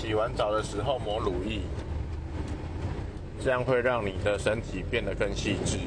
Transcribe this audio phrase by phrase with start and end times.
[0.00, 1.58] 洗完澡的时候抹乳液
[3.40, 5.78] 这样会让你的身体变得更细致。